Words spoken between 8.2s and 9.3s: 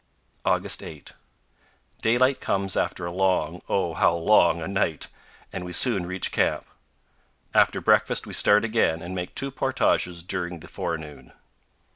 we start again, and